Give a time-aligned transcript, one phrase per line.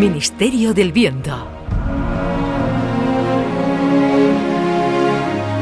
[0.00, 1.30] Ministerio del Viento.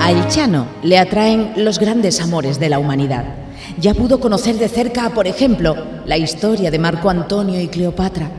[0.01, 3.35] A El Chano le atraen los grandes amores de la humanidad.
[3.80, 5.75] Ya pudo conocer de cerca, por ejemplo,
[6.07, 8.30] la historia de Marco Antonio y Cleopatra.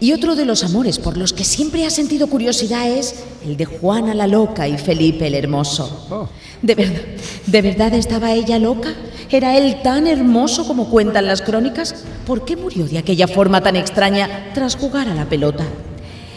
[0.00, 3.66] Y otro de los amores por los que siempre ha sentido curiosidad es el de
[3.66, 6.06] Juana la Loca y Felipe el Hermoso.
[6.10, 6.28] Oh.
[6.62, 7.02] ¿De verdad,
[7.46, 8.94] ¿De verdad estaba ella loca?
[9.30, 11.94] ¿Era él tan hermoso como cuentan las crónicas?
[12.26, 15.64] ¿Por qué murió de aquella forma tan extraña tras jugar a la pelota?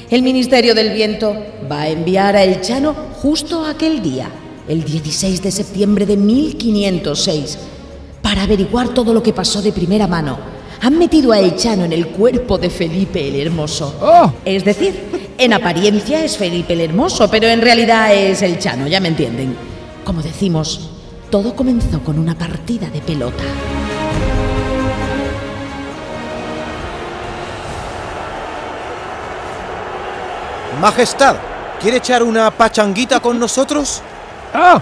[0.09, 1.35] El Ministerio del Viento
[1.71, 4.29] va a enviar a El Chano justo aquel día,
[4.67, 7.57] el 16 de septiembre de 1506,
[8.21, 10.37] para averiguar todo lo que pasó de primera mano.
[10.83, 13.95] Han metido a El Chano en el cuerpo de Felipe el Hermoso.
[14.01, 14.33] ¡Oh!
[14.43, 18.99] Es decir, en apariencia es Felipe el Hermoso, pero en realidad es El Chano, ya
[18.99, 19.55] me entienden.
[20.03, 20.89] Como decimos,
[21.29, 23.45] todo comenzó con una partida de pelota.
[30.81, 31.37] Majestad,
[31.79, 34.01] ¿quiere echar una pachanguita con nosotros?
[34.53, 34.81] ¡Ah!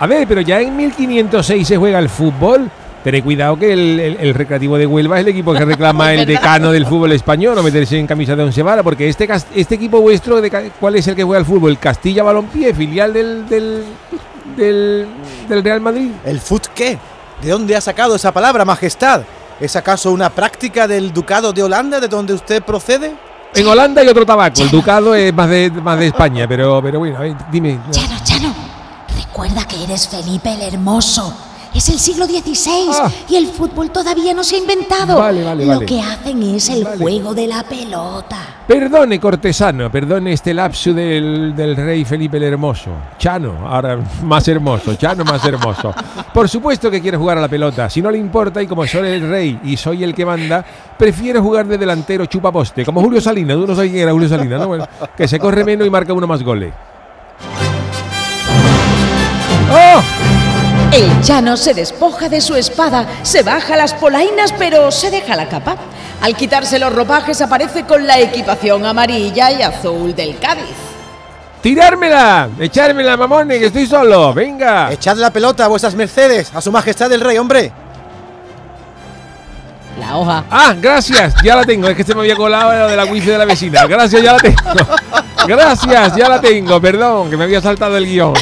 [0.00, 2.70] A ver, pero ya en 1506 se juega el fútbol.
[3.10, 6.26] Tened cuidado que el, el- el Recreativo de Huelva es el equipo que reclama el
[6.26, 10.00] decano del fútbol español, no meterse en camisa de once varas, porque este, este equipo
[10.02, 11.70] vuestro, de, ¿cuál es el que juega al fútbol?
[11.70, 13.82] ¿El Castilla Balompié, filial del, del,
[14.56, 15.06] del,
[15.48, 16.10] del Real Madrid?
[16.22, 16.98] ¿El foot qué?
[17.40, 19.22] ¿De dónde ha sacado esa palabra, Majestad?
[19.58, 23.14] ¿Es acaso una práctica del Ducado de Holanda de donde usted procede?
[23.54, 26.98] En Holanda hay otro tabaco, el Ducado es más de, más de España, pero, pero
[26.98, 27.78] bueno, a ver, dime.
[27.90, 28.54] Chano, Chano,
[29.16, 31.34] recuerda que eres Felipe el Hermoso.
[31.78, 33.08] Es el siglo XVI Ah.
[33.28, 35.16] y el fútbol todavía no se ha inventado.
[35.16, 35.86] Vale, vale, Lo vale.
[35.86, 38.36] que hacen es el juego de la pelota.
[38.66, 42.90] Perdone, cortesano, perdone este lapso del, del rey Felipe el Hermoso.
[43.16, 45.94] Chano, ahora más hermoso, Chano más hermoso.
[46.34, 47.88] Por supuesto que quiere jugar a la pelota.
[47.88, 50.64] Si no le importa y como soy el rey y soy el que manda,
[50.98, 53.56] prefiero jugar de delantero chupaposte, como Julio Salinas.
[53.56, 54.66] Tú no sabes quién era Julio Salinas, ¿no?
[54.66, 56.74] Bueno, que se corre menos y marca uno más goles.
[59.70, 60.37] ¡Oh!
[60.92, 65.46] El Chano se despoja de su espada, se baja las polainas, pero se deja la
[65.46, 65.76] capa.
[66.22, 70.76] Al quitarse los ropajes aparece con la equipación amarilla y azul del Cádiz.
[71.60, 72.48] ¡Tirármela!
[72.58, 74.32] ¡Echármela, mamones, que estoy solo!
[74.32, 74.90] ¡Venga!
[74.90, 77.70] Echad la pelota a vuestras mercedes, a su majestad el rey, hombre.
[80.00, 80.44] La hoja.
[80.50, 81.88] Ah, gracias, ya la tengo.
[81.88, 83.84] Es que se me había colado lo de la wifi de la vecina.
[83.86, 84.56] Gracias, ya la tengo.
[85.46, 86.80] Gracias, ya la tengo.
[86.80, 88.34] Perdón, que me había saltado el guion.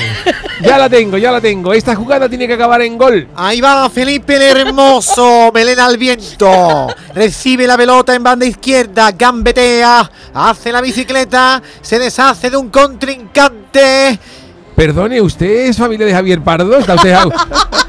[0.63, 1.73] Ya la tengo, ya la tengo.
[1.73, 3.29] Esta jugada tiene que acabar en gol.
[3.37, 6.87] Ahí va Felipe el Hermoso, melena al viento.
[7.15, 14.19] Recibe la pelota en banda izquierda, gambetea, hace la bicicleta, se deshace de un contrincante.
[14.77, 16.77] Perdone, ¿usted es familia de Javier Pardo?
[16.77, 17.17] ¿Está usted,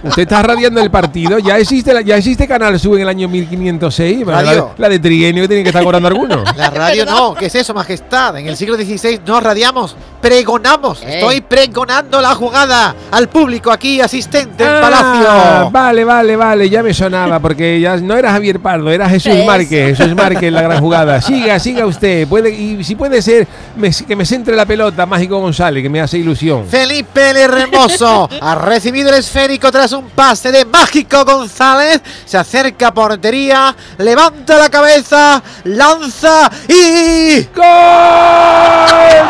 [0.03, 1.37] usted está radiando el partido.
[1.37, 4.23] ¿Ya existe, la- ya existe Canal Sur en el año 1506?
[4.23, 4.71] Bueno, la, Radio.
[4.77, 6.45] la de Trienio que tiene que estar cobrando alguno.
[6.55, 8.37] La radio no, ¿qué es eso, majestad?
[8.37, 11.01] En el siglo XVI no radiamos, pregonamos.
[11.03, 11.15] Eh.
[11.19, 15.71] Estoy pregonando la jugada al público aquí asistente en Ah, Palacio.
[15.71, 19.33] Vale, vale, vale, ya me sonaba, porque ya no era Javier Pardo, era Jesús.
[19.45, 21.21] Márquez, Jesús Márquez la gran jugada.
[21.21, 25.39] Siga, siga usted, puede, y si puede ser me- que me centre la pelota, Mágico
[25.39, 26.65] González, que me hace ilusión.
[26.77, 31.99] Felipe el Hermoso ha recibido el esférico tras un pase de Mágico González.
[32.23, 37.41] Se acerca a portería, levanta la cabeza, lanza y.
[37.45, 37.65] ¡Gol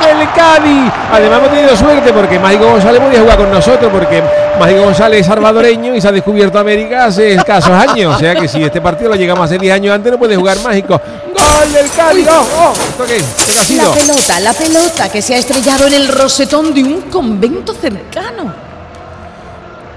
[0.03, 0.91] del Cádiz!
[1.09, 4.21] Además hemos tenido suerte porque Mágico González podía jugar con nosotros porque
[4.59, 8.13] Mágico González es salvadoreño y se ha descubierto América hace escasos años.
[8.13, 10.35] O sea que si este partido lo llegamos a hacer 10 años antes no puede
[10.35, 10.99] jugar Mágico.
[11.37, 12.27] ¡Gol del Cádiz!
[12.29, 12.73] ¡Oh, oh!
[12.73, 13.23] ¿Esto qué?
[13.67, 17.01] ¿Qué ha La pelota, la pelota que se ha estrellado en el rosetón de un
[17.03, 18.53] convento cercano.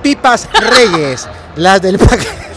[0.03, 2.51] Pipas Reyes, las del paquete.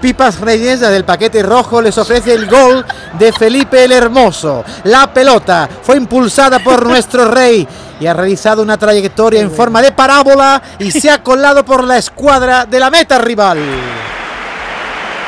[0.00, 2.84] Pipas Reyes, la del paquete rojo, les ofrece el gol
[3.18, 4.64] de Felipe el Hermoso.
[4.84, 7.66] La pelota fue impulsada por nuestro rey
[8.00, 11.98] y ha realizado una trayectoria en forma de parábola y se ha colado por la
[11.98, 13.58] escuadra de la meta rival.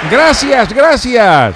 [0.08, 1.54] Gracias, gracias.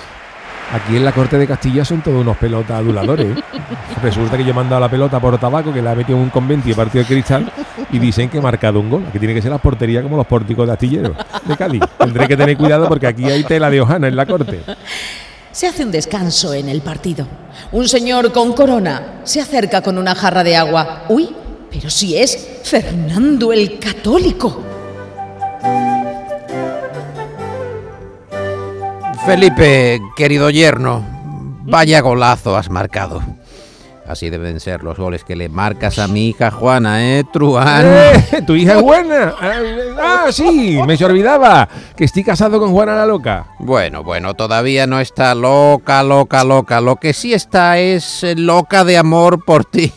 [0.75, 3.26] Aquí en la corte de Castilla son todos unos pelotas aduladores.
[3.26, 3.43] ¿eh?
[4.03, 6.31] Resulta que yo he mandado la pelota por tabaco, que la he metido en un
[6.31, 7.53] convento y he partido el cristal,
[7.93, 9.05] y dicen que he marcado un gol.
[9.09, 11.81] Aquí tiene que ser la portería como los pórticos de astilleros de Cádiz.
[11.97, 14.62] Tendré que tener cuidado porque aquí hay tela de hojana en la corte.
[15.53, 17.29] Se hace un descanso en el partido.
[17.70, 21.05] Un señor con corona se acerca con una jarra de agua.
[21.09, 21.29] Uy,
[21.70, 24.61] pero si es Fernando el Católico.
[29.26, 31.03] Felipe, querido yerno,
[31.65, 33.23] vaya golazo has marcado.
[34.06, 37.87] Así deben ser los goles que le marcas a mi hija Juana, ¿eh, Truán?
[37.87, 38.43] ¡Eh!
[38.47, 39.35] ¿Tu hija es buena?
[39.41, 39.55] Ah,
[40.26, 41.67] Ah, sí, me se olvidaba
[41.97, 43.47] que estoy casado con Juana la Loca.
[43.59, 46.81] Bueno, bueno, todavía no está loca, loca, loca.
[46.82, 49.91] Lo que sí está es eh, loca de amor por ti.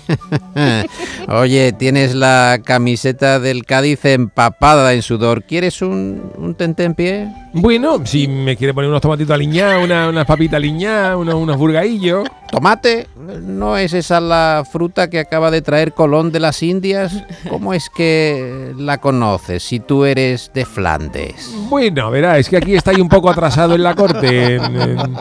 [1.27, 5.43] Oye, tienes la camiseta del Cádiz empapada en sudor.
[5.43, 7.27] ¿Quieres un, un tentempié?
[7.59, 12.27] Bueno, si me quiere poner unos tomatitos aliñados, una, unas papitas aliñadas, unos, unos burgaillos.
[12.51, 13.07] ¿Tomate?
[13.41, 17.23] ¿No es esa la fruta que acaba de traer Colón de las Indias?
[17.49, 21.51] ¿Cómo es que la conoces si tú eres de Flandes?
[21.69, 24.55] Bueno, verá, es que aquí está ahí un poco atrasado en la corte.
[24.55, 25.17] en- en-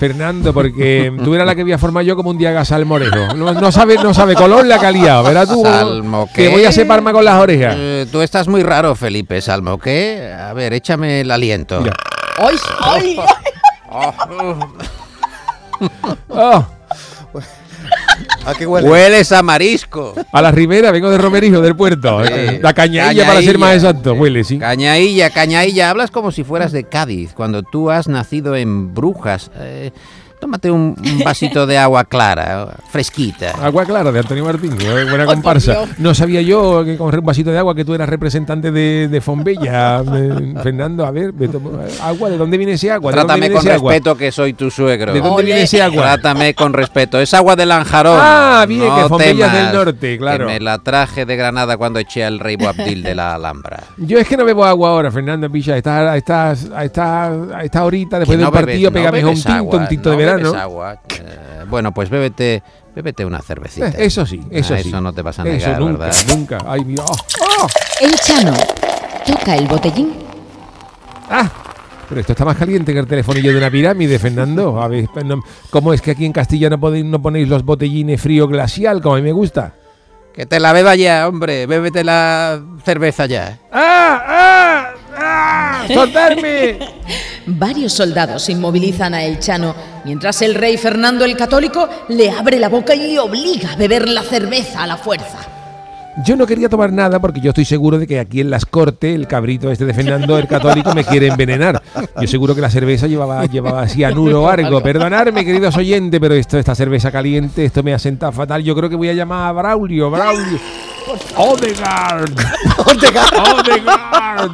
[0.00, 3.34] Fernando, porque tú eras la que voy a formar yo como un día salmorejo.
[3.36, 5.62] No, no sabe, no sabe color la liado, verás tú.
[5.62, 6.48] Salmo, que ¿qué?
[6.48, 7.74] voy a separarme con las orejas.
[7.76, 10.32] Eh, tú estás muy raro, Felipe Salmo, ¿qué?
[10.32, 11.82] A ver, échame el aliento.
[11.82, 11.92] Mira.
[12.38, 12.56] ¡Ay!
[12.80, 13.20] ¡Ay!
[16.28, 16.64] Oh,
[18.44, 18.88] ¿A qué huele?
[18.88, 20.14] Hueles a marisco.
[20.32, 22.24] a la ribera, vengo de Romerijo, del puerto.
[22.24, 22.58] Sí.
[22.62, 24.14] La cañailla, para ser más exacto.
[24.14, 24.58] Huele, sí.
[24.58, 29.50] Cañailla, cañailla, hablas como si fueras de Cádiz, cuando tú has nacido en Brujas.
[29.56, 29.90] Eh,
[30.40, 33.50] tómate un, un vasito de agua clara, fresquita.
[33.62, 35.84] Agua clara de Antonio Martín, eh, buena comparsa.
[35.98, 39.20] No sabía yo que con un vasito de agua que tú eras representante de, de
[39.20, 40.02] Fombella.
[40.14, 43.12] eh, Fernando, a ver, tomo- agua, ¿de dónde viene ese agua?
[43.12, 43.92] ¿De Trátame con agua?
[43.92, 45.12] respeto que soy tu suegro.
[45.12, 45.44] ¿De dónde Oye.
[45.44, 46.02] viene ese agua?
[46.02, 47.20] Trátame con respeto.
[47.20, 48.18] Es agua de Lanjarón.
[48.20, 50.46] Ah, bien, que Fombella es del norte, claro.
[50.46, 53.80] Que me la traje de Granada cuando eché al rey Boabdil de la Alhambra.
[53.98, 55.76] Yo es que no bebo agua ahora, Fernando Pilla.
[55.76, 57.32] Estás, estás, estás,
[57.62, 60.16] estás ahorita, después del no bebes- partido, no pégame un tinto, un tinto no de
[60.16, 60.29] verano.
[60.56, 61.00] Agua.
[61.18, 62.62] Eh, bueno, pues bébete,
[62.94, 63.88] bébete una cervecita.
[63.88, 64.88] Eh, eso sí, eso Ah, sí.
[64.88, 66.16] Eso no te vas a Eso nunca, ¿verdad?
[66.28, 66.58] nunca.
[66.66, 67.04] Ay, mira.
[67.06, 67.16] ¡Oh!
[67.62, 67.66] ¡Oh!
[68.00, 68.52] El Chano
[69.26, 70.12] toca el botellín.
[71.28, 71.50] ¡Ah!
[72.08, 74.82] Pero esto está más caliente que el telefonillo de una pirámide, Fernando.
[74.82, 78.20] A ver, no- ¿cómo es que aquí en Castilla no, podéis, no ponéis los botellines
[78.20, 79.74] frío glacial, como a mí me gusta?
[80.34, 81.66] Que te la beba ya, hombre.
[81.66, 83.58] Bébete la cerveza ya.
[83.72, 84.24] ¡Ah!
[84.26, 84.90] ¡Ah!
[85.16, 85.84] ¡Ah!
[85.92, 86.78] ¡Soltarme!
[87.46, 92.68] Varios soldados inmovilizan a El Chano, mientras el rey Fernando el Católico le abre la
[92.68, 95.38] boca y le obliga a beber la cerveza a la fuerza.
[96.24, 99.14] Yo no quería tomar nada porque yo estoy seguro de que aquí en las cortes
[99.14, 101.80] el cabrito este de Fernando el católico me quiere envenenar.
[102.20, 104.82] Yo seguro que la cerveza llevaba, llevaba cianuro o algo.
[104.82, 108.62] Perdonadme, queridos oyentes, pero esto, esta cerveza caliente, esto me ha sentado fatal.
[108.62, 110.58] Yo creo que voy a llamar a Braulio, Braulio.
[111.36, 112.30] Odegaard.
[112.86, 113.60] Odegaard.
[113.60, 114.50] Odegaard.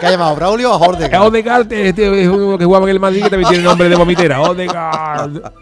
[0.00, 0.36] ¿Qué ha llamado?
[0.36, 1.26] ¿Braulio o Odegaard?
[1.26, 4.40] Odegaard este es uno que jugaba en el Madrid que también tiene nombre de vomitera.
[4.42, 5.52] Odegaard.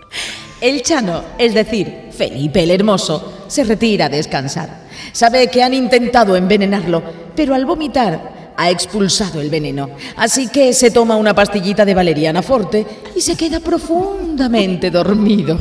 [0.61, 4.89] El Chano, es decir, Felipe el Hermoso, se retira a descansar.
[5.13, 7.03] Sabe que han intentado envenenarlo,
[7.37, 9.91] pero al vomitar ha expulsado el veneno.
[10.17, 15.57] Así que se toma una pastillita de valeriana forte y se queda profundamente dormido.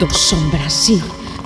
[0.00, 1.00] Dos sombras, sí,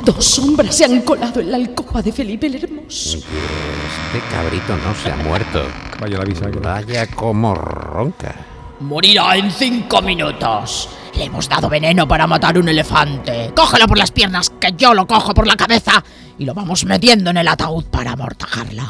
[0.05, 3.19] dos sombras se han colado en la alcoba de Felipe el Hermoso.
[3.19, 5.63] Este cabrito no se ha muerto.
[6.01, 8.35] Vaya la visa que Vaya como ronca.
[8.81, 10.89] Morirá en cinco minutos.
[11.15, 13.53] Le hemos dado veneno para matar un elefante.
[13.55, 16.03] Cógelo por las piernas, que yo lo cojo por la cabeza
[16.39, 18.85] y lo vamos metiendo en el ataúd para amortajarlo.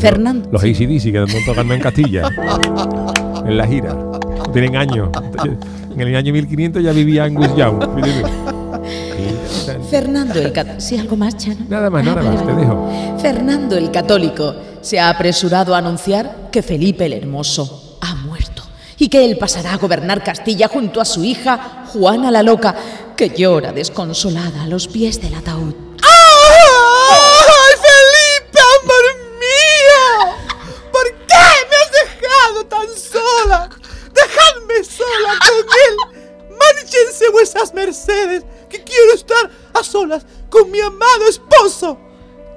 [0.00, 0.48] Fernando.
[0.50, 2.28] Los ACDC que andan tocando en Castilla.
[3.46, 3.96] en la gira.
[4.52, 5.08] Tienen años.
[5.96, 7.82] En el año 1500 ya vivía Angus Young.
[9.90, 10.80] Fernando el Católico.
[10.80, 11.64] ¿Sí, algo más, Chano?
[11.68, 13.18] Nada más, Ah, nada vale, más, te dejo.
[13.20, 18.62] Fernando el Católico se ha apresurado a anunciar que Felipe el Hermoso ha muerto
[18.98, 22.74] y que él pasará a gobernar Castilla junto a su hija Juana la Loca,
[23.16, 25.74] que llora desconsolada a los pies del ataúd.
[41.16, 41.98] Amado esposo!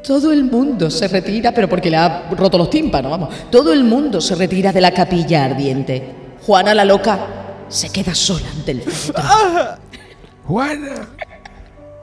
[0.06, 3.30] Todo el mundo se retira, pero porque le ha roto los tímpanos, vamos.
[3.52, 6.16] Todo el mundo se retira de la capilla ardiente.
[6.46, 7.20] Juana la Loca
[7.68, 9.24] se queda sola ante el féretro.
[10.46, 11.10] Juana.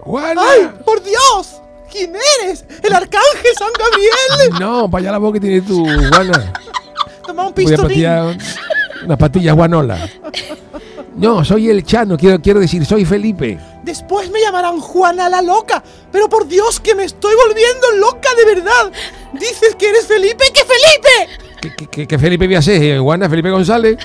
[0.00, 0.42] Juana.
[0.52, 1.60] ¡Ay, por Dios!
[1.90, 2.64] ¿Quién eres?
[2.82, 4.60] ¿El arcángel San Gabriel?
[4.60, 6.52] No, para allá la boca que tienes tú, Juana.
[7.26, 7.80] Toma un pistolín.
[7.80, 8.36] pastillar
[9.04, 10.08] unas pastillas guanola.
[11.16, 13.58] No, soy el Chano, quiero, quiero decir, soy Felipe.
[13.82, 15.82] Después me llamarán Juana la loca.
[16.16, 18.90] Pero por Dios que me estoy volviendo loca de verdad.
[19.34, 21.38] Dices que eres Felipe, que Felipe.
[21.60, 22.82] ¿Qué, qué- qué- qué Felipe voy a ser?
[22.82, 23.98] eh, Juana, Felipe González.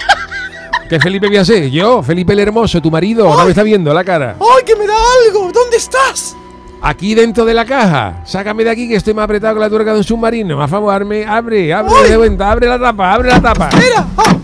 [0.90, 1.70] ¿Qué Felipe voy a ser?
[1.70, 4.36] Yo, Felipe el Hermoso, tu marido, no me está viendo la cara.
[4.42, 4.94] ¡Ay, que me da
[5.26, 5.54] algo!
[5.54, 6.36] ¿Dónde estás?
[6.82, 8.22] Aquí dentro de la caja.
[8.26, 10.58] Sácame de aquí que estoy más apretado que la tuerca de un submarino.
[10.58, 13.70] Más favor, abre, abre, abre de vuelta, abre la tapa, abre la tapa.
[13.74, 14.36] Mira, ah,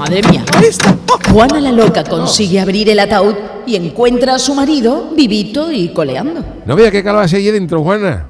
[0.00, 0.42] Madre mía.
[0.56, 0.96] ahí está.
[1.30, 3.34] Juana la loca consigue abrir el ataúd
[3.66, 6.42] y encuentra a su marido vivito y coleando.
[6.64, 8.26] No vea qué calor hace ahí dentro, Juana.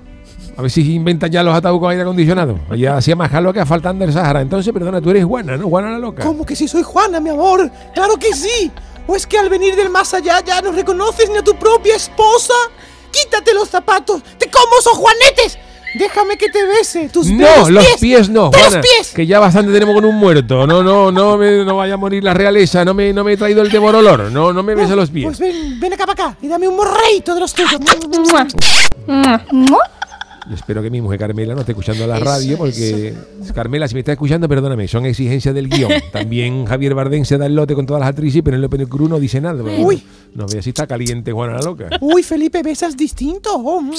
[0.57, 2.59] A ver si inventan ya los ataúdes con aire acondicionado.
[2.77, 4.41] Ya hacía más calor que faltando el Sahara.
[4.41, 5.69] Entonces, perdona, tú eres Juana, ¿no?
[5.69, 6.25] Juana la loca.
[6.25, 7.71] ¿Cómo que si soy Juana, mi amor?
[7.95, 8.73] ¡Claro que sí!
[9.07, 11.95] ¿O es que al venir del más allá ya no reconoces ni a tu propia
[11.95, 12.55] esposa?
[13.13, 14.21] ¡Quítate los zapatos!
[14.39, 15.57] ¡Te como esos juanetes!
[15.95, 19.13] Déjame que te bese tus No, bellos los pies no, ¡De los pies!
[19.15, 20.67] Que ya bastante tenemos con un muerto.
[20.67, 22.85] No, no, no, me, no vaya a morir la realeza.
[22.85, 24.31] No me, no me he traído el devorolor.
[24.31, 25.25] No, no me beses los pies.
[25.27, 27.81] Pues ven, ven acá para acá y dame un morreito de los tuyos.
[30.53, 33.15] Espero que mi mujer Carmela no esté escuchando la Eso, radio porque
[33.55, 35.93] Carmela, si me está escuchando, perdóname, son exigencias del guion.
[36.13, 39.21] También Javier Bardem se da el lote con todas las actrices, pero Penélope Cruz no
[39.21, 39.63] dice nada.
[39.63, 40.03] Uy.
[40.35, 41.89] No veas si está caliente Juana la loca.
[42.01, 43.55] Uy, Felipe, besas distinto.
[43.55, 43.93] Oh, mm.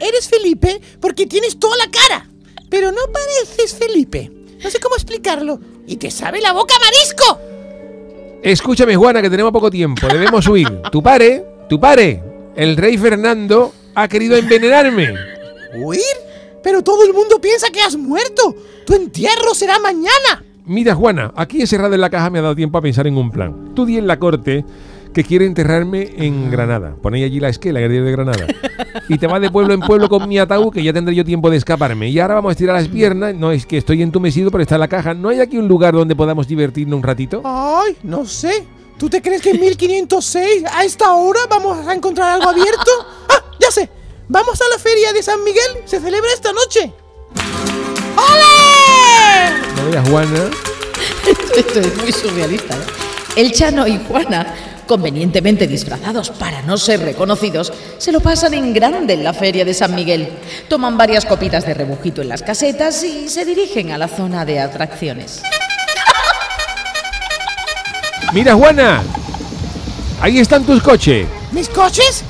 [0.00, 2.28] Eres Felipe porque tienes toda la cara,
[2.68, 4.30] pero no pareces Felipe.
[4.62, 5.60] No sé cómo explicarlo.
[5.86, 7.40] Y te sabe la boca marisco.
[8.42, 10.06] Escúchame, Juana, que tenemos poco tiempo.
[10.06, 10.82] Debemos huir.
[10.90, 12.22] Tu pare, tu pare,
[12.56, 15.33] el rey Fernando ha querido envenenarme.
[15.76, 16.00] ¿Huir?
[16.62, 18.54] Pero todo el mundo piensa que has muerto.
[18.86, 20.42] Tu entierro será mañana.
[20.66, 23.30] Mira, Juana, aquí encerrado en la caja me ha dado tiempo a pensar en un
[23.30, 23.74] plan.
[23.74, 24.64] Tú di en la corte
[25.12, 26.96] que quiere enterrarme en Granada.
[27.00, 28.46] Ponéis allí la esquela, el de Granada.
[29.08, 31.50] Y te vas de pueblo en pueblo con mi ataúd, que ya tendré yo tiempo
[31.50, 32.08] de escaparme.
[32.08, 33.34] Y ahora vamos a estirar las piernas.
[33.34, 35.14] No es que estoy entumecido, pero está en la caja.
[35.14, 37.42] ¿No hay aquí un lugar donde podamos divertirnos un ratito?
[37.44, 38.66] Ay, no sé.
[38.98, 42.90] ¿Tú te crees que en 1506, a esta hora, vamos a encontrar algo abierto?
[43.28, 43.34] ¡Ah!
[44.28, 45.82] Vamos a la feria de San Miguel.
[45.84, 46.92] Se celebra esta noche.
[48.16, 49.92] ¡Ole!
[49.92, 50.50] No Juana.
[51.56, 52.74] Esto es muy surrealista.
[52.74, 52.80] ¿eh?
[53.36, 54.54] El Chano y Juana,
[54.86, 59.74] convenientemente disfrazados para no ser reconocidos, se lo pasan en grande en la feria de
[59.74, 60.30] San Miguel.
[60.68, 64.60] Toman varias copitas de rebujito en las casetas y se dirigen a la zona de
[64.60, 65.42] atracciones.
[68.32, 69.02] Mira, Juana.
[70.20, 71.26] Ahí están tus coches.
[71.52, 72.24] ¿Mis coches?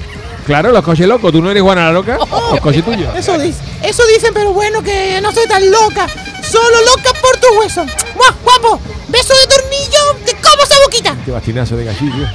[0.44, 1.32] Claro, los coches locos.
[1.32, 2.18] ¿Tú no eres Juana la loca?
[2.18, 3.14] Los coches tuyos.
[3.16, 6.06] Eso, dice, eso dicen, pero bueno, que no soy tan loca.
[6.42, 7.84] Solo loca por tu hueso.
[8.14, 8.80] ¡Mua, guapo!
[9.08, 10.24] ¡Beso de tornillo!
[10.24, 11.16] ¡Te como esa boquita!
[11.24, 12.26] Qué bastinazo de gachillo.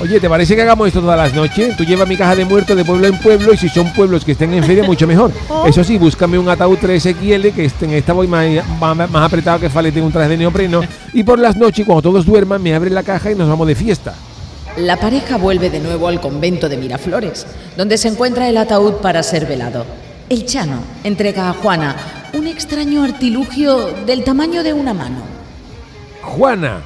[0.00, 1.76] Oye, ¿te parece que hagamos esto todas las noches?
[1.76, 4.32] Tú llevas mi caja de muertos de pueblo en pueblo y si son pueblos que
[4.32, 5.30] estén en feria, mucho mejor.
[5.66, 8.46] Eso sí, búscame un ataúd 3XL que esté en esta voy más,
[8.80, 10.82] más, más apretado que falete un traje de neopreno.
[11.12, 13.76] Y por las noches, cuando todos duerman, me abren la caja y nos vamos de
[13.76, 14.14] fiesta.
[14.76, 19.22] La pareja vuelve de nuevo al convento de Miraflores, donde se encuentra el ataúd para
[19.22, 19.86] ser velado.
[20.28, 21.94] El Chano entrega a Juana
[22.32, 25.18] un extraño artilugio del tamaño de una mano.
[26.22, 26.80] Juana,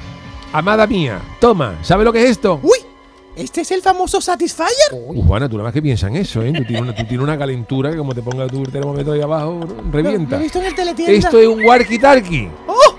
[0.53, 2.59] amada mía, toma, ¿sabe lo que es esto?
[2.61, 2.77] ¡Uy!
[3.35, 4.67] ¿Este es el famoso Satisfyer?
[5.25, 6.51] Juana, tú nada más que piensas en eso, ¿eh?
[6.55, 9.61] Tú tienes una, tú tienes una calentura que como te ponga tu termómetro ahí abajo,
[9.91, 10.35] revienta.
[10.35, 11.13] lo he visto en el teletienda.
[11.13, 12.51] Esto es un walkie-talkie.
[12.67, 12.95] ¡Oh!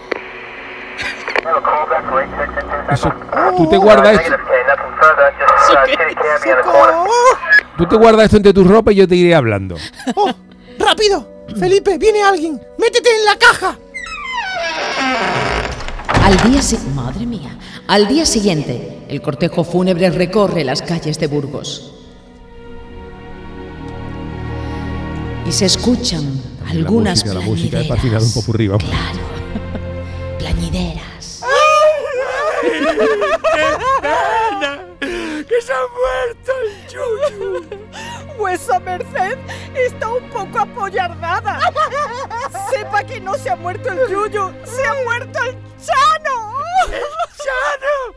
[2.91, 3.13] Eso,
[3.57, 4.50] tú te guardas esto, ¡Socorro!
[7.77, 9.77] tú te guardas esto entre tus ropas y yo te iré hablando.
[10.17, 10.31] ¡Oh!
[10.79, 11.29] ¡Rápido!
[11.59, 12.61] Felipe, viene alguien.
[12.79, 13.77] ¡Métete en la caja!
[16.25, 17.57] Al día si- madre mía,
[17.89, 21.93] al día siguiente, el cortejo fúnebre recorre las calles de Burgos.
[25.47, 28.79] Y se escuchan algunas la música, la música un poco arriba.
[28.79, 29.21] Claro.
[30.39, 31.43] Plañideras.
[35.51, 37.67] ¡Que se ha muerto el Yuyu!
[38.39, 39.37] Vuesa merced
[39.75, 41.59] está un poco apoyardada.
[42.71, 46.55] Sepa que no se ha muerto el Yuyu, se ha muerto el Chano.
[46.87, 48.17] ¡Chano!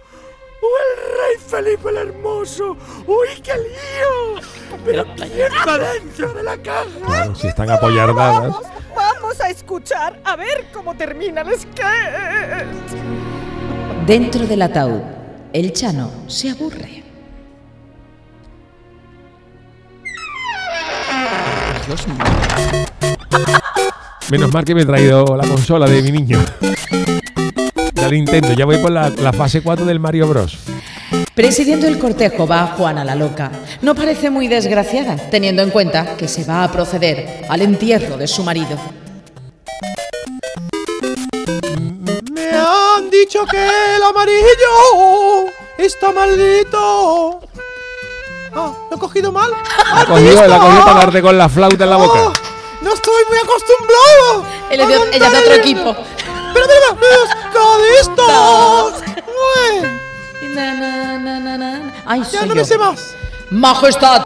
[0.62, 2.78] ¡O el rey Felipe el Hermoso!
[3.08, 4.40] ¡Uy, qué lío!
[4.86, 6.86] ¿Pero quién va dentro de la caja?
[7.04, 8.54] Claro, si están apoyardadas.
[8.54, 8.62] Vamos,
[8.96, 12.94] vamos a escuchar a ver cómo termina el sketch.
[14.06, 15.02] Dentro del ataúd,
[15.52, 16.93] el Chano se aburre.
[21.88, 22.18] Dios mío.
[24.30, 26.44] Menos mal que me he traído la consola de mi niño.
[27.94, 30.58] Ya lo intento, ya voy por la, la fase 4 del Mario Bros.
[31.36, 33.52] Presidiendo el cortejo va Juana la loca.
[33.82, 38.28] No parece muy desgraciada, teniendo en cuenta que se va a proceder al entierro de
[38.28, 38.78] su marido.
[42.32, 43.58] Me han dicho que
[43.96, 47.42] el amarillo está maldito.
[48.56, 49.52] Ah, ¿lo he cogido mal?
[49.94, 52.20] La ha cogido, la ha cogido para darte con la flauta en la boca.
[52.22, 52.34] Oh,
[52.82, 54.46] no estoy muy acostumbrado.
[54.70, 55.96] Él es de- ella de otro el- equipo.
[56.54, 56.66] Pero
[61.40, 61.94] na, na.
[62.06, 62.56] Ay, Ya no yo.
[62.56, 63.16] me sé más.
[63.50, 64.26] Majestad,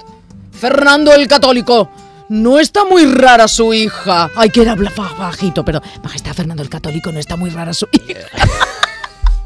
[0.51, 1.89] Fernando el Católico.
[2.29, 4.29] No está muy rara su hija.
[4.35, 4.75] Ay, que era
[5.17, 8.27] bajito, pero Majestad Fernando el Católico no está muy rara su hija.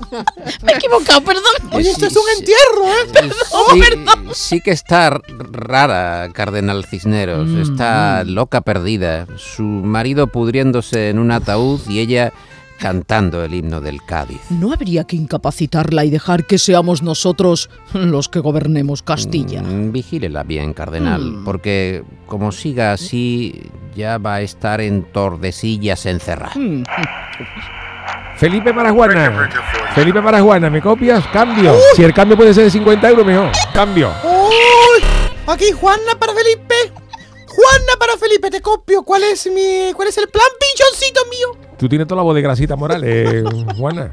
[0.64, 1.44] Me he equivocado, perdón.
[1.74, 2.40] Oye, esto Sí, es un sí.
[2.40, 4.32] entierro, ¿eh?
[4.34, 7.50] Sí, sí que está rara, Cardenal Cisneros.
[7.52, 9.28] Está loca perdida.
[9.38, 12.34] Su marido pudriéndose en un ataúd y ella
[12.80, 14.42] cantando el himno del Cádiz.
[14.50, 19.62] No habría que incapacitarla y dejar que seamos nosotros los que gobernemos Castilla.
[19.62, 26.54] Mm, Vigílela bien, Cardenal, porque como siga así, ya va a estar en Tordesillas encerrada.
[28.42, 29.52] Felipe para Juana.
[29.94, 31.24] Felipe para Juana, ¿me copias?
[31.28, 31.76] Cambio.
[31.96, 33.52] Si el cambio puede ser de 50 euros, mejor.
[33.72, 34.12] Cambio.
[34.24, 35.04] ¡Uy!
[35.46, 36.74] Aquí Juana para Felipe.
[37.46, 39.04] Juana para Felipe, te copio.
[39.04, 39.94] ¿Cuál es mi.
[39.94, 41.70] cuál es el plan, pinchoncito mío?
[41.78, 43.44] Tú tienes toda la voz de grasita Morales,
[43.78, 44.10] Juana.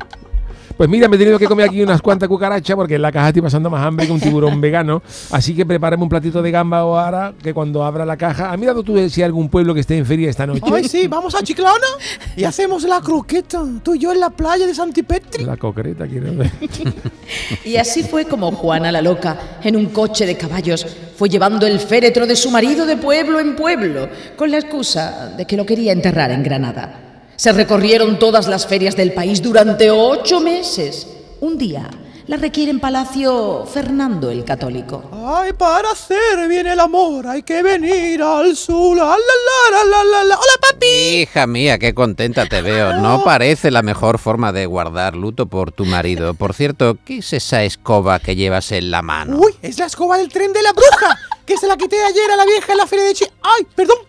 [0.78, 3.26] Pues mira, me he tenido que comer aquí unas cuantas cucarachas porque en la caja
[3.26, 5.02] estoy pasando más hambre que un tiburón vegano.
[5.32, 8.52] Así que prepárame un platito de gamba o ahora que cuando abra la caja.
[8.52, 10.62] ¿Has mirado tú si hay algún pueblo que esté en feria esta noche?
[10.72, 11.88] Ay, sí, vamos a Chiclana
[12.36, 13.60] y hacemos la croqueta.
[13.82, 15.44] Tú y yo en la playa de Santipetri.
[15.44, 16.52] La concreta, quiero ver.
[17.64, 21.80] Y así fue como Juana la loca, en un coche de caballos, fue llevando el
[21.80, 25.92] féretro de su marido de pueblo en pueblo, con la excusa de que lo quería
[25.92, 27.07] enterrar en Granada.
[27.38, 31.06] Se recorrieron todas las ferias del país durante ocho meses.
[31.40, 31.88] Un día
[32.26, 35.04] la requiere en Palacio Fernando el Católico.
[35.12, 38.96] Ay, para hacer bien el amor hay que venir al sur.
[38.96, 40.34] La, la, la, la, la, la.
[40.34, 40.86] Hola, papi.
[40.86, 42.94] Hija mía, qué contenta te veo.
[42.94, 46.34] No parece la mejor forma de guardar luto por tu marido.
[46.34, 49.38] Por cierto, ¿qué es esa escoba que llevas en la mano?
[49.38, 51.16] Uy, es la escoba del tren de la bruja,
[51.46, 53.26] que se la quité ayer a la vieja en la feria de Chi.
[53.42, 54.07] Ay, perdón.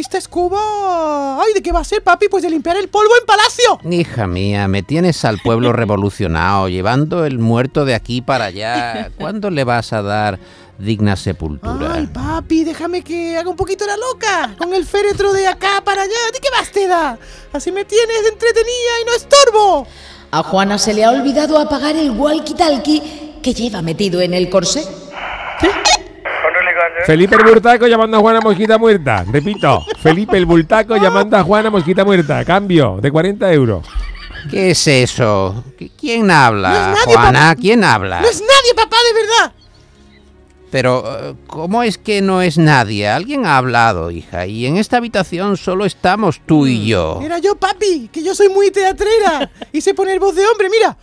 [0.00, 1.42] Esta escoba...
[1.42, 2.28] Ay, ¿de qué va a ser, papi?
[2.30, 3.78] Pues de limpiar el polvo en palacio.
[3.90, 9.10] Hija mía, me tienes al pueblo revolucionado, llevando el muerto de aquí para allá.
[9.18, 10.40] ¿Cuándo le vas a dar
[10.78, 11.92] digna sepultura?
[11.96, 14.54] Ay, papi, déjame que haga un poquito la loca.
[14.56, 16.14] Con el féretro de acá para allá.
[16.32, 17.18] ¿De qué más te da?
[17.52, 19.86] Así me tienes entretenida y no estorbo.
[20.30, 24.82] A Juana se le ha olvidado apagar el walkie-talkie que lleva metido en el corsé.
[27.06, 29.24] Felipe el Bultaco llamando a Juana Mosquita Muerta.
[29.30, 32.44] Repito, Felipe el Bultaco llamando a Juana Mosquita Muerta.
[32.44, 33.86] Cambio de 40 euros.
[34.50, 35.64] ¿Qué es eso?
[35.78, 36.70] ¿Qui- ¿Quién habla?
[36.70, 38.20] No es nadie, Juana, ¿quién habla?
[38.20, 39.52] No es nadie, papá, de verdad.
[40.70, 43.08] Pero, eh, ¿cómo es que no es nadie?
[43.08, 47.20] Alguien ha hablado, hija, y en esta habitación solo estamos tú y yo.
[47.22, 50.96] Era yo, papi, que yo soy muy teatrera y sé poner voz de hombre, mira.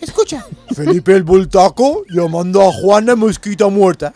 [0.00, 0.44] Escucha.
[0.74, 4.12] Felipe el Bultaco llamando a Juana Mosquita Muerta.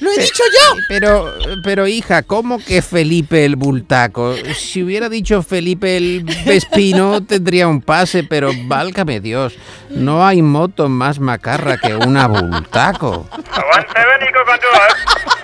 [0.00, 0.76] Lo he dicho yo.
[0.88, 4.34] Pero, pero hija, ¿cómo que Felipe el Bultaco?
[4.56, 9.54] Si hubiera dicho Felipe el Vespino, tendría un pase, pero válgame Dios,
[9.90, 13.28] no hay moto más macarra que una Bultaco.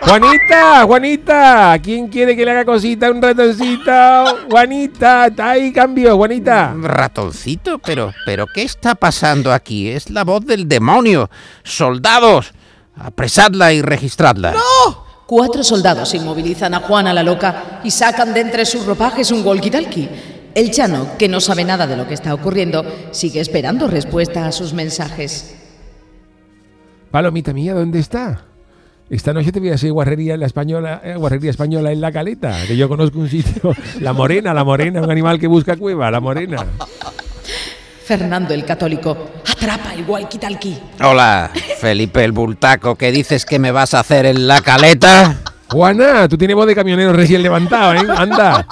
[0.02, 3.92] Juanita, Juanita, ¿quién quiere que le haga cosita un ratoncito?
[4.50, 6.74] Juanita, está ahí cambio, Juanita.
[6.78, 9.88] Ratoncito, pero, pero ¿qué está pasando aquí?
[9.88, 11.30] Es la voz del demonio.
[11.62, 12.52] Soldados,
[12.96, 14.54] apresadla y registradla.
[15.26, 20.08] Cuatro soldados inmovilizan a Juana la loca y sacan de entre sus ropajes un walkie-talkie.
[20.54, 24.52] El Chano, que no sabe nada de lo que está ocurriendo, sigue esperando respuesta a
[24.52, 25.56] sus mensajes.
[27.10, 28.44] Palomita mía, ¿dónde está?
[29.10, 32.10] Esta noche te voy a hacer guarrería en la española, eh, guarrería española en la
[32.10, 33.74] caleta, que yo conozco un sitio.
[34.00, 36.64] La morena, la morena, un animal que busca cueva, la morena.
[38.04, 39.16] Fernando el Católico
[39.64, 40.78] el walkie-talkie.
[41.02, 41.50] Hola,
[41.80, 45.36] Felipe el Bultaco, ¿qué dices que me vas a hacer en la caleta?
[45.70, 48.06] Juana, tú tienes voz de camionero recién levantado, ¿eh?
[48.14, 48.66] Anda.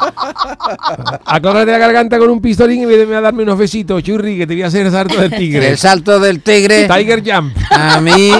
[1.24, 4.52] Aclárate la garganta con un pistolín y vete a darme unos besitos, churri, que te
[4.52, 5.68] voy a hacer salto del tigre.
[5.70, 6.86] El salto del tigre.
[6.86, 7.56] Tiger Jump.
[7.70, 8.30] A mí,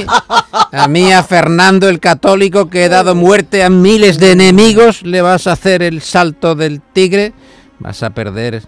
[0.70, 5.22] a mí, a Fernando el Católico, que he dado muerte a miles de enemigos, le
[5.22, 7.32] vas a hacer el salto del tigre.
[7.78, 8.62] Vas a perder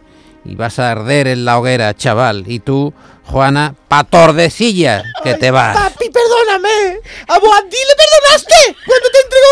[0.44, 2.44] y vas a arder en la hoguera, chaval.
[2.46, 2.92] Y tú,
[3.26, 5.76] Juana, pa' Tordesillas, que te vas.
[5.76, 7.00] Papi, perdóname.
[7.28, 9.46] A Boadí le perdonaste cuando te entregó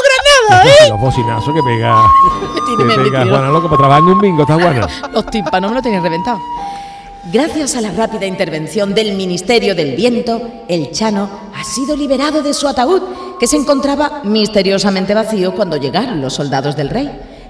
[0.48, 0.88] Granada, ¿eh?
[0.90, 2.04] Los bocinazos que pega.
[2.76, 4.86] Que me pega tiene Juana, loco, para trabajar en un bingo, está Juana.
[5.12, 6.38] Los tímpanos me lo tienen reventado.
[7.32, 12.52] Gracias a la rápida intervención del Ministerio del Viento, el Chano ha sido liberado de
[12.52, 13.00] su ataúd,
[13.38, 17.08] que se encontraba misteriosamente vacío cuando llegaron los soldados del rey.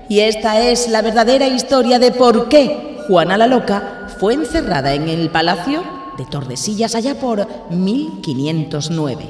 [0.09, 5.09] Y esta es la verdadera historia de por qué Juana la Loca fue encerrada en
[5.09, 5.83] el palacio
[6.17, 9.29] de Tordesillas allá por 1509.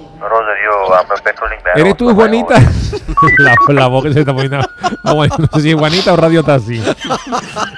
[1.74, 2.54] ¿Eres tú, Juanita?
[3.38, 4.60] la, la voz que se está poniendo.
[5.04, 6.82] Ah, no sé si es Juanita o Radio Taxi.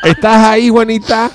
[0.02, 1.30] ¿Estás ahí, Juanita?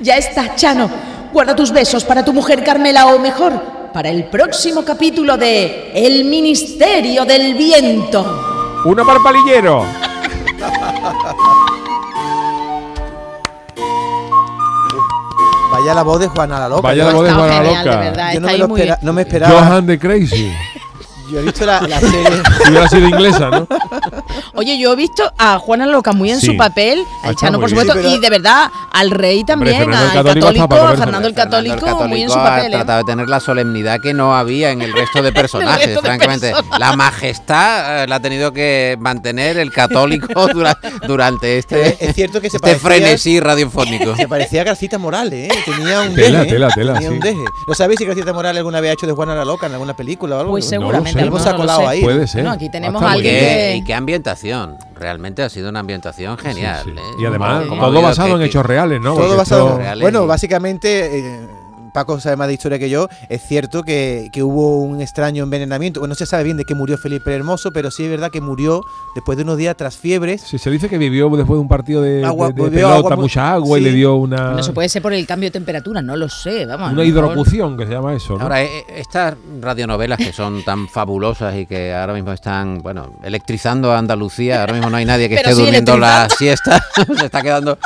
[0.00, 0.90] Ya está, Chano.
[1.32, 3.52] Guarda tus besos para tu mujer Carmela o mejor,
[3.92, 8.82] para el próximo capítulo de El Ministerio del Viento.
[8.84, 9.18] ¡Uno para
[15.78, 16.82] Vaya la voz de Juana la Loca.
[16.82, 17.96] Vaya Yo- la voz de Juana genial, Loca.
[17.98, 18.32] verdad.
[18.32, 19.60] yo no me, lo espera- no me esperaba.
[19.60, 20.52] Johan de Crazy.
[21.30, 22.42] Yo he visto la, la serie.
[22.62, 23.66] Si hubiera sido inglesa, ¿no?
[24.56, 26.46] Oye, yo he visto a Juana Loca muy en Sí.
[26.46, 29.10] su papel, Ah, al está Chano muy por supuesto, Sí, pero- y de verdad al
[29.10, 30.68] rey también, Fernando el al Católico católico, a.
[30.96, 32.66] Fernando el Fernando Católico, muy en su ha papel.
[32.66, 32.70] ¿eh?
[32.76, 36.06] tratado de tener la solemnidad que no había en el resto de personajes, resto de
[36.08, 36.52] francamente.
[36.78, 42.14] La majestad eh, la ha tenido que mantener el católico dura- durante este, Es- es
[42.14, 44.16] cierto que se este parecía- frenesí radiofónico.
[44.16, 45.58] Se parecía a Garcita Morales, ¿eh?
[45.64, 46.50] Tenía un Tela, deje.
[46.52, 47.44] tela, tela, Tenía un deje.
[47.66, 49.94] ¿No sabéis si Garcita Morales alguna vez ha hecho de Juana la Loca en alguna
[49.94, 50.50] película o algo?
[50.52, 51.12] Pues No, seguramente.
[51.12, 51.22] no sé.
[51.24, 52.02] Algo no, se ha no lo colado ahí.
[52.02, 52.42] Puede ser.
[52.42, 54.45] Bueno, aquí tenemos a alguien y qué ambientación.
[54.94, 56.82] Realmente ha sido una ambientación genial.
[56.84, 56.98] Sí, sí.
[56.98, 57.22] ¿eh?
[57.22, 59.10] Y además, todo basado en que- hechos reales, ¿no?
[59.14, 61.48] Todo Porque basado esto- en reales Bueno, básicamente, eh,
[61.96, 63.08] Paco sabe más de historia que yo.
[63.30, 66.00] Es cierto que, que hubo un extraño envenenamiento.
[66.00, 68.30] Bueno, no se sabe bien de qué murió Felipe el Hermoso, pero sí es verdad
[68.30, 68.82] que murió
[69.14, 70.42] después de unos días tras fiebres.
[70.42, 72.96] Sí, se dice que vivió después de un partido de, Agua- de- de bebió pelota,
[72.96, 73.88] agua mu- mucha agua y sí.
[73.88, 76.66] le dio una, No se puede ser por el cambio de temperatura, no lo sé,
[76.66, 76.92] vamos.
[76.92, 78.34] una hidrocución, que se llama eso.
[78.36, 78.42] ¿no?
[78.42, 83.90] Ahora, eh, estas radionovelas que son tan fabulosas y que ahora mismo están, bueno, electrizando
[83.90, 86.84] a Andalucía, ahora mismo no hay nadie que esté sí durmiendo la siesta,
[87.18, 87.78] se está quedando...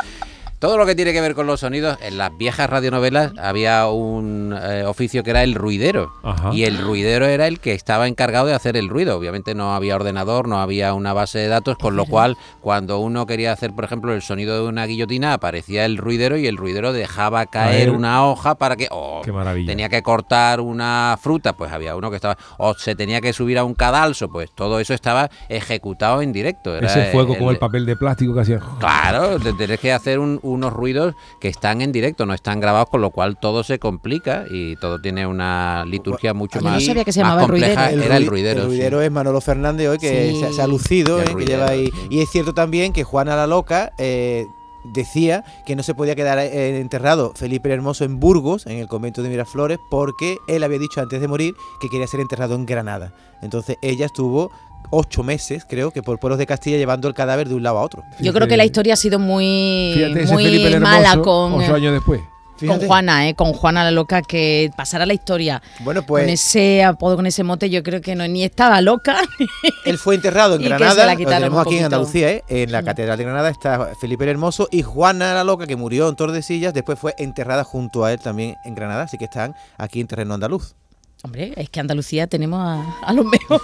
[0.61, 4.55] Todo lo que tiene que ver con los sonidos, en las viejas radionovelas había un
[4.61, 6.13] eh, oficio que era el ruidero.
[6.21, 6.51] Ajá.
[6.53, 9.17] Y el ruidero era el que estaba encargado de hacer el ruido.
[9.17, 13.25] Obviamente no había ordenador, no había una base de datos, con lo cual cuando uno
[13.25, 16.93] quería hacer, por ejemplo, el sonido de una guillotina, aparecía el ruidero y el ruidero
[16.93, 18.87] dejaba caer una hoja para que...
[18.91, 19.67] oh, Qué maravilla.
[19.71, 22.37] Tenía que cortar una fruta, pues había uno que estaba...
[22.59, 26.75] O se tenía que subir a un cadalso, pues todo eso estaba ejecutado en directo.
[26.77, 28.59] Era Ese fuego con el papel de plástico que hacía.
[28.79, 32.89] Claro, te- tenés que hacer un- unos ruidos que están en directo, no están grabados,
[32.89, 36.85] con lo cual todo se complica y todo tiene una liturgia mucho Yo no más,
[36.85, 37.87] sabía que se más llamaba el compleja.
[37.89, 38.03] ruidero.
[38.05, 38.59] Era el rui- ruidero.
[38.59, 38.67] El sí.
[38.75, 40.39] ruidero es Manolo Fernández hoy, que Sí.
[40.41, 41.23] se, se ha lucido, ¿eh?
[41.25, 41.87] que ruidero, lleva ahí.
[41.87, 42.07] sí.
[42.09, 44.45] Y es cierto también que Juana la Loca eh,
[44.83, 48.87] decía que no se podía quedar eh, enterrado Felipe el Hermoso en Burgos, en el
[48.87, 52.65] convento de Miraflores, porque él había dicho antes de morir que quería ser enterrado en
[52.65, 53.13] Granada.
[53.41, 54.51] Entonces ella estuvo
[54.89, 57.81] ocho meses, creo que por pueblos de Castilla, llevando el cadáver de un lado a
[57.81, 58.03] otro.
[58.19, 62.21] Yo creo que la historia ha sido muy, Fíjate, muy mala con, ocho años después.
[62.67, 62.79] con.
[62.79, 63.35] Juana, ¿eh?
[63.35, 67.43] con Juana la loca, que pasara la historia Bueno, pues con ese apodo, con ese
[67.43, 69.17] mote, yo creo que no ni estaba loca.
[69.85, 71.85] Él fue enterrado en Y que se Granada, la lo tenemos un aquí en.
[71.85, 72.43] Andalucía, ¿eh?
[72.49, 76.07] en la Catedral de Granada está Felipe el Hermoso y Juana la Loca, que murió
[76.09, 80.01] en Tordesillas, después fue enterrada junto a él también en Granada, así que están aquí
[80.01, 80.75] en terreno andaluz.
[81.23, 83.61] Hombre, es que Andalucía tenemos a, a los mejores.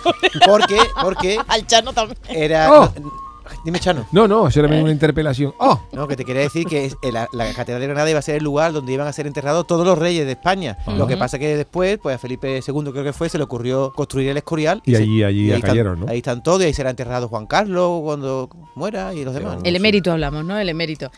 [0.48, 2.18] Porque, porque Al Chano también.
[2.30, 2.72] era...
[2.72, 2.94] Oh.
[3.64, 4.06] Dime, Chano.
[4.12, 5.54] No, no, eso era una interpelación.
[5.58, 5.80] ¡Oh!
[5.94, 8.22] No, que te quería decir que es- eh, la, la Catedral de Granada iba a
[8.22, 10.78] ser el lugar donde iban a ser enterrados todos los reyes de España.
[10.98, 13.94] Lo que pasa que después, pues a Felipe II creo que fue, se le ocurrió
[13.94, 14.82] construir el Escorial.
[14.86, 16.12] Y se- allí- allí ahí cayeron, están, ¿no?
[16.12, 19.60] Ahí están todos y ahí será enterrado Juan Carlos cuando muera y los demás.
[19.64, 20.58] El emérito hablamos, ¿no?
[20.60, 21.10] El emérito.